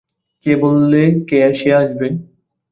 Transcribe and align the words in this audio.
কে 0.45 0.53
বললে 0.63 1.01
সে 1.53 1.69
আসবে? 1.81 2.07